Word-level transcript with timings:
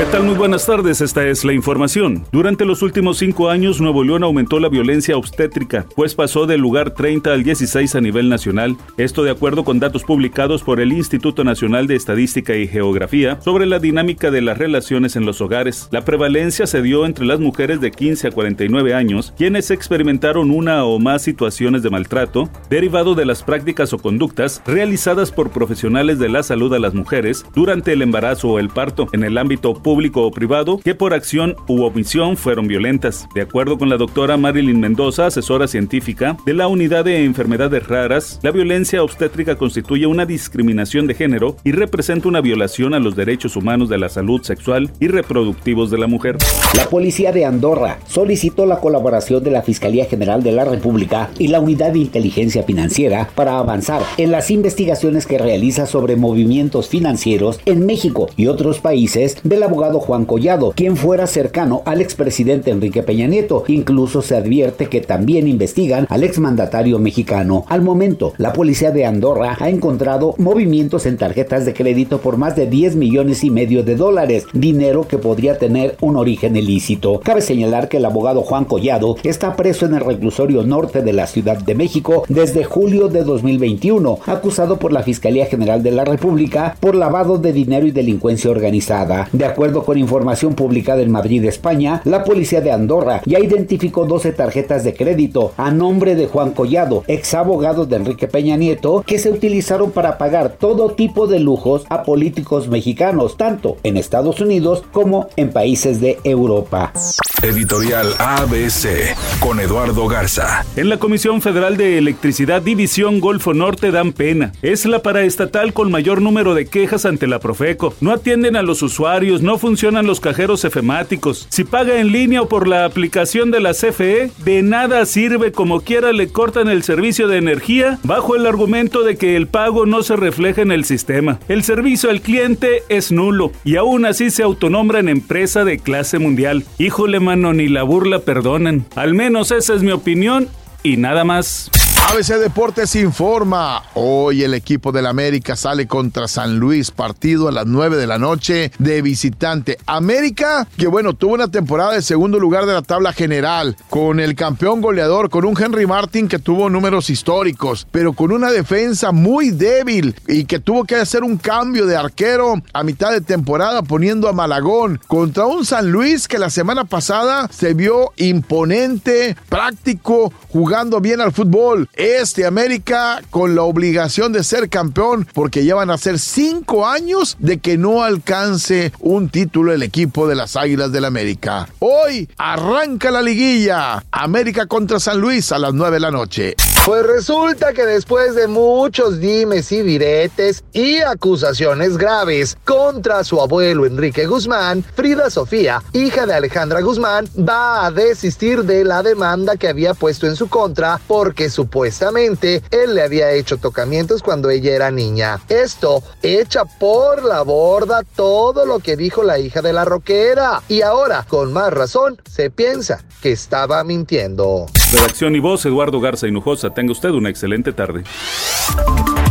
¿Qué 0.00 0.06
tal? 0.06 0.22
Muy 0.22 0.34
buenas 0.34 0.64
tardes, 0.64 1.02
esta 1.02 1.26
es 1.26 1.44
la 1.44 1.52
información. 1.52 2.24
Durante 2.32 2.64
los 2.64 2.80
últimos 2.80 3.18
cinco 3.18 3.50
años, 3.50 3.82
Nuevo 3.82 4.02
León 4.02 4.24
aumentó 4.24 4.58
la 4.58 4.70
violencia 4.70 5.14
obstétrica, 5.14 5.84
pues 5.94 6.14
pasó 6.14 6.46
del 6.46 6.62
lugar 6.62 6.94
30 6.94 7.30
al 7.30 7.42
16 7.42 7.94
a 7.96 8.00
nivel 8.00 8.30
nacional. 8.30 8.78
Esto 8.96 9.24
de 9.24 9.30
acuerdo 9.30 9.62
con 9.62 9.78
datos 9.78 10.04
publicados 10.04 10.62
por 10.62 10.80
el 10.80 10.94
Instituto 10.94 11.44
Nacional 11.44 11.86
de 11.86 11.96
Estadística 11.96 12.56
y 12.56 12.66
Geografía 12.66 13.42
sobre 13.42 13.66
la 13.66 13.78
dinámica 13.78 14.30
de 14.30 14.40
las 14.40 14.56
relaciones 14.56 15.16
en 15.16 15.26
los 15.26 15.42
hogares. 15.42 15.90
La 15.90 16.02
prevalencia 16.02 16.66
se 16.66 16.80
dio 16.80 17.04
entre 17.04 17.26
las 17.26 17.38
mujeres 17.38 17.82
de 17.82 17.90
15 17.90 18.28
a 18.28 18.30
49 18.30 18.94
años, 18.94 19.34
quienes 19.36 19.70
experimentaron 19.70 20.50
una 20.50 20.82
o 20.86 20.98
más 20.98 21.20
situaciones 21.20 21.82
de 21.82 21.90
maltrato 21.90 22.48
derivado 22.70 23.14
de 23.14 23.26
las 23.26 23.42
prácticas 23.42 23.92
o 23.92 23.98
conductas 23.98 24.62
realizadas 24.64 25.30
por 25.30 25.50
profesionales 25.50 26.18
de 26.18 26.30
la 26.30 26.42
salud 26.42 26.72
a 26.72 26.78
las 26.78 26.94
mujeres 26.94 27.44
durante 27.54 27.92
el 27.92 28.00
embarazo 28.00 28.48
o 28.48 28.58
el 28.58 28.70
parto 28.70 29.06
en 29.12 29.24
el 29.24 29.36
ámbito 29.36 29.74
público 29.74 29.89
o 29.90 30.30
privado 30.30 30.78
que 30.78 30.94
por 30.94 31.12
acción 31.12 31.56
u 31.66 31.82
omisión 31.82 32.36
fueron 32.36 32.68
violentas. 32.68 33.28
De 33.34 33.42
acuerdo 33.42 33.76
con 33.76 33.88
la 33.88 33.96
doctora 33.96 34.36
Marilyn 34.36 34.78
Mendoza, 34.78 35.26
asesora 35.26 35.66
científica 35.66 36.36
de 36.46 36.54
la 36.54 36.68
Unidad 36.68 37.04
de 37.04 37.24
Enfermedades 37.24 37.86
Raras, 37.88 38.38
la 38.42 38.52
violencia 38.52 39.02
obstétrica 39.02 39.56
constituye 39.56 40.06
una 40.06 40.26
discriminación 40.26 41.06
de 41.06 41.14
género 41.14 41.56
y 41.64 41.72
representa 41.72 42.28
una 42.28 42.40
violación 42.40 42.94
a 42.94 43.00
los 43.00 43.16
derechos 43.16 43.56
humanos 43.56 43.88
de 43.88 43.98
la 43.98 44.08
salud 44.08 44.42
sexual 44.42 44.90
y 45.00 45.08
reproductivos 45.08 45.90
de 45.90 45.98
la 45.98 46.06
mujer. 46.06 46.38
La 46.76 46.88
policía 46.88 47.32
de 47.32 47.44
Andorra 47.44 47.98
solicitó 48.06 48.66
la 48.66 48.80
colaboración 48.80 49.42
de 49.42 49.50
la 49.50 49.62
Fiscalía 49.62 50.04
General 50.06 50.42
de 50.42 50.52
la 50.52 50.64
República 50.64 51.30
y 51.38 51.48
la 51.48 51.60
Unidad 51.60 51.92
de 51.92 51.98
Inteligencia 51.98 52.62
Financiera 52.62 53.28
para 53.34 53.58
avanzar 53.58 54.02
en 54.18 54.30
las 54.30 54.50
investigaciones 54.50 55.26
que 55.26 55.38
realiza 55.38 55.86
sobre 55.86 56.16
movimientos 56.16 56.88
financieros 56.88 57.60
en 57.66 57.86
México 57.86 58.28
y 58.36 58.46
otros 58.46 58.78
países 58.78 59.36
de 59.42 59.56
la 59.56 59.66
abogado 59.70 60.00
Juan 60.00 60.24
Collado, 60.24 60.72
quien 60.74 60.96
fuera 60.96 61.28
cercano 61.28 61.82
al 61.84 62.00
expresidente 62.00 62.72
Enrique 62.72 63.04
Peña 63.04 63.28
Nieto. 63.28 63.62
Incluso 63.68 64.20
se 64.20 64.36
advierte 64.36 64.88
que 64.88 65.00
también 65.00 65.46
investigan 65.46 66.06
al 66.10 66.24
exmandatario 66.24 66.98
mexicano. 66.98 67.64
Al 67.68 67.82
momento, 67.82 68.32
la 68.36 68.52
policía 68.52 68.90
de 68.90 69.06
Andorra 69.06 69.56
ha 69.60 69.68
encontrado 69.68 70.34
movimientos 70.38 71.06
en 71.06 71.16
tarjetas 71.16 71.64
de 71.64 71.72
crédito 71.72 72.20
por 72.20 72.36
más 72.36 72.56
de 72.56 72.66
10 72.66 72.96
millones 72.96 73.44
y 73.44 73.50
medio 73.50 73.84
de 73.84 73.94
dólares, 73.94 74.46
dinero 74.52 75.06
que 75.06 75.18
podría 75.18 75.56
tener 75.56 75.96
un 76.00 76.16
origen 76.16 76.56
ilícito. 76.56 77.20
Cabe 77.20 77.40
señalar 77.40 77.88
que 77.88 77.98
el 77.98 78.04
abogado 78.06 78.42
Juan 78.42 78.64
Collado 78.64 79.16
está 79.22 79.54
preso 79.54 79.86
en 79.86 79.94
el 79.94 80.00
reclusorio 80.00 80.64
norte 80.64 81.02
de 81.02 81.12
la 81.12 81.28
Ciudad 81.28 81.58
de 81.58 81.76
México 81.76 82.24
desde 82.28 82.64
julio 82.64 83.06
de 83.06 83.22
2021, 83.22 84.18
acusado 84.26 84.78
por 84.80 84.92
la 84.92 85.04
Fiscalía 85.04 85.46
General 85.46 85.80
de 85.84 85.92
la 85.92 86.04
República 86.04 86.76
por 86.80 86.96
lavado 86.96 87.38
de 87.38 87.52
dinero 87.52 87.86
y 87.86 87.92
delincuencia 87.92 88.50
organizada. 88.50 89.28
De 89.32 89.44
acuerdo 89.44 89.59
acuerdo 89.60 89.84
con 89.84 89.98
información 89.98 90.54
publicada 90.54 91.02
en 91.02 91.10
Madrid, 91.10 91.44
España, 91.44 92.00
la 92.06 92.24
policía 92.24 92.62
de 92.62 92.72
Andorra 92.72 93.20
ya 93.26 93.38
identificó 93.40 94.06
12 94.06 94.32
tarjetas 94.32 94.84
de 94.84 94.94
crédito 94.94 95.52
a 95.58 95.70
nombre 95.70 96.14
de 96.14 96.28
Juan 96.28 96.52
Collado, 96.52 97.04
ex 97.08 97.34
abogado 97.34 97.84
de 97.84 97.96
Enrique 97.96 98.26
Peña 98.26 98.56
Nieto, 98.56 99.04
que 99.06 99.18
se 99.18 99.28
utilizaron 99.28 99.90
para 99.90 100.16
pagar 100.16 100.56
todo 100.58 100.92
tipo 100.92 101.26
de 101.26 101.40
lujos 101.40 101.84
a 101.90 102.04
políticos 102.04 102.68
mexicanos, 102.68 103.36
tanto 103.36 103.76
en 103.82 103.98
Estados 103.98 104.40
Unidos 104.40 104.82
como 104.92 105.28
en 105.36 105.50
países 105.50 106.00
de 106.00 106.16
Europa. 106.24 106.94
Editorial 107.42 108.14
ABC 108.18 109.16
con 109.40 109.60
Eduardo 109.60 110.06
Garza. 110.08 110.66
En 110.76 110.90
la 110.90 110.98
Comisión 110.98 111.40
Federal 111.40 111.78
de 111.78 111.96
Electricidad 111.96 112.60
División 112.60 113.18
Golfo 113.18 113.54
Norte 113.54 113.90
dan 113.90 114.12
pena. 114.12 114.52
Es 114.60 114.84
la 114.84 115.00
paraestatal 115.00 115.72
con 115.72 115.90
mayor 115.90 116.20
número 116.20 116.54
de 116.54 116.66
quejas 116.66 117.06
ante 117.06 117.26
la 117.26 117.38
Profeco. 117.38 117.94
No 118.02 118.12
atienden 118.12 118.56
a 118.56 118.62
los 118.62 118.82
usuarios, 118.82 119.40
no 119.40 119.56
funcionan 119.56 120.06
los 120.06 120.20
cajeros 120.20 120.66
efemáticos. 120.66 121.46
Si 121.48 121.64
paga 121.64 121.98
en 121.98 122.12
línea 122.12 122.42
o 122.42 122.48
por 122.48 122.68
la 122.68 122.84
aplicación 122.84 123.50
de 123.50 123.60
la 123.60 123.72
CFE, 123.72 124.30
de 124.44 124.62
nada 124.62 125.06
sirve 125.06 125.50
como 125.50 125.80
quiera 125.80 126.12
le 126.12 126.28
cortan 126.28 126.68
el 126.68 126.82
servicio 126.82 127.26
de 127.26 127.38
energía 127.38 127.98
bajo 128.02 128.36
el 128.36 128.44
argumento 128.44 129.02
de 129.02 129.16
que 129.16 129.36
el 129.36 129.46
pago 129.46 129.86
no 129.86 130.02
se 130.02 130.14
refleja 130.14 130.60
en 130.60 130.72
el 130.72 130.84
sistema. 130.84 131.40
El 131.48 131.62
servicio 131.62 132.10
al 132.10 132.20
cliente 132.20 132.82
es 132.90 133.10
nulo 133.12 133.50
y 133.64 133.76
aún 133.76 134.04
así 134.04 134.30
se 134.30 134.42
autonombra 134.42 134.98
en 134.98 135.08
empresa 135.08 135.64
de 135.64 135.78
clase 135.78 136.18
mundial. 136.18 136.64
Híjole 136.76 137.18
ni 137.36 137.68
la 137.68 137.82
burla 137.82 138.20
perdonan. 138.20 138.86
Al 138.96 139.14
menos 139.14 139.52
esa 139.52 139.74
es 139.74 139.82
mi 139.82 139.92
opinión 139.92 140.48
y 140.82 140.96
nada 140.96 141.24
más. 141.24 141.70
ABC 142.08 142.38
Deportes 142.38 142.96
informa. 142.96 143.82
Hoy 143.94 144.42
el 144.42 144.54
equipo 144.54 144.90
del 144.90 145.06
América 145.06 145.54
sale 145.54 145.86
contra 145.86 146.26
San 146.26 146.58
Luis, 146.58 146.90
partido 146.90 147.46
a 147.46 147.52
las 147.52 147.66
9 147.66 147.96
de 147.96 148.06
la 148.06 148.18
noche 148.18 148.72
de 148.78 149.02
visitante. 149.02 149.78
América, 149.86 150.66
que 150.76 150.88
bueno, 150.88 151.14
tuvo 151.14 151.34
una 151.34 151.48
temporada 151.48 151.92
de 151.92 152.02
segundo 152.02 152.40
lugar 152.40 152.66
de 152.66 152.72
la 152.72 152.82
tabla 152.82 153.12
general, 153.12 153.76
con 153.90 154.18
el 154.18 154.34
campeón 154.34 154.80
goleador, 154.80 155.30
con 155.30 155.44
un 155.44 155.60
Henry 155.60 155.86
Martin 155.86 156.26
que 156.26 156.40
tuvo 156.40 156.68
números 156.70 157.10
históricos, 157.10 157.86
pero 157.92 158.12
con 158.12 158.32
una 158.32 158.50
defensa 158.50 159.12
muy 159.12 159.50
débil 159.50 160.16
y 160.26 160.46
que 160.46 160.58
tuvo 160.58 160.84
que 160.84 160.96
hacer 160.96 161.22
un 161.22 161.36
cambio 161.36 161.86
de 161.86 161.96
arquero 161.96 162.54
a 162.72 162.82
mitad 162.82 163.12
de 163.12 163.20
temporada 163.20 163.82
poniendo 163.82 164.28
a 164.28 164.32
Malagón 164.32 165.00
contra 165.06 165.46
un 165.46 165.64
San 165.64 165.92
Luis 165.92 166.26
que 166.26 166.38
la 166.38 166.50
semana 166.50 166.84
pasada 166.84 167.48
se 167.52 167.74
vio 167.74 168.12
imponente, 168.16 169.36
práctico, 169.48 170.32
jugando 170.48 171.00
bien 171.00 171.20
al 171.20 171.32
fútbol 171.32 171.88
este 171.94 172.46
América 172.46 173.22
con 173.30 173.54
la 173.54 173.62
obligación 173.62 174.32
de 174.32 174.44
ser 174.44 174.68
campeón 174.68 175.26
porque 175.32 175.64
ya 175.64 175.74
van 175.74 175.90
a 175.90 175.98
ser 175.98 176.18
cinco 176.18 176.86
años 176.86 177.36
de 177.38 177.58
que 177.58 177.78
no 177.78 178.02
alcance 178.02 178.92
un 179.00 179.28
título 179.28 179.72
el 179.72 179.82
equipo 179.82 180.28
de 180.28 180.34
las 180.34 180.56
Águilas 180.56 180.92
del 180.92 181.04
América. 181.04 181.68
Hoy 181.78 182.28
arranca 182.38 183.10
la 183.10 183.22
liguilla. 183.22 184.04
América 184.10 184.66
contra 184.66 185.00
San 185.00 185.20
Luis 185.20 185.52
a 185.52 185.58
las 185.58 185.74
nueve 185.74 185.96
de 185.96 186.00
la 186.00 186.10
noche. 186.10 186.54
Pues 186.86 187.06
resulta 187.06 187.74
que 187.74 187.84
después 187.84 188.34
de 188.34 188.48
muchos 188.48 189.20
dimes 189.20 189.70
y 189.70 189.82
diretes 189.82 190.64
y 190.72 191.00
acusaciones 191.00 191.98
graves 191.98 192.56
contra 192.64 193.22
su 193.22 193.38
abuelo 193.38 193.84
Enrique 193.84 194.26
Guzmán, 194.26 194.82
Frida 194.82 195.28
Sofía, 195.28 195.82
hija 195.92 196.24
de 196.24 196.32
Alejandra 196.32 196.80
Guzmán, 196.80 197.28
va 197.38 197.84
a 197.84 197.90
desistir 197.90 198.64
de 198.64 198.84
la 198.84 199.02
demanda 199.02 199.58
que 199.58 199.68
había 199.68 199.92
puesto 199.92 200.26
en 200.26 200.36
su 200.36 200.48
contra 200.48 200.98
porque 201.06 201.50
supuestamente 201.50 202.62
él 202.70 202.94
le 202.94 203.02
había 203.02 203.30
hecho 203.32 203.58
tocamientos 203.58 204.22
cuando 204.22 204.48
ella 204.48 204.74
era 204.74 204.90
niña. 204.90 205.38
Esto 205.50 206.02
echa 206.22 206.64
por 206.64 207.24
la 207.24 207.42
borda 207.42 208.02
todo 208.16 208.64
lo 208.64 208.78
que 208.78 208.96
dijo 208.96 209.22
la 209.22 209.38
hija 209.38 209.60
de 209.60 209.74
la 209.74 209.84
roquera 209.84 210.62
y 210.66 210.80
ahora, 210.80 211.26
con 211.28 211.52
más 211.52 211.74
razón, 211.74 212.16
se 212.28 212.50
piensa 212.50 213.04
que 213.20 213.32
estaba 213.32 213.84
mintiendo. 213.84 214.66
Redacción 214.92 215.36
y 215.36 215.40
voz, 215.40 215.64
Eduardo 215.66 216.00
Garza 216.00 216.26
Hinojosa. 216.26 216.69
Tenga 216.74 216.92
usted 216.92 217.10
una 217.10 217.28
excelente 217.28 217.72
tarde. 217.72 218.04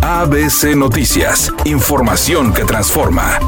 ABC 0.01 0.75
Noticias. 0.75 1.51
Información 1.65 2.53
que 2.53 2.65
transforma. 2.65 3.39